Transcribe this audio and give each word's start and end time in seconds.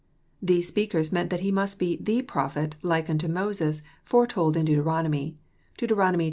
"These 0.51 0.67
speakers 0.67 1.11
meant 1.11 1.29
that 1.29 1.41
He 1.41 1.51
mast 1.51 1.77
be 1.77 1.95
*' 1.99 2.01
the 2.01 2.23
Prophet" 2.23 2.75
like 2.93 3.07
unto 3.07 3.27
Moses, 3.27 3.83
foretold 4.03 4.57
in 4.57 4.65
Deuteronomy. 4.65 5.37